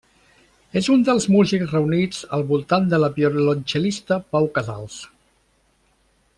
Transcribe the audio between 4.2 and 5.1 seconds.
Pau Casals.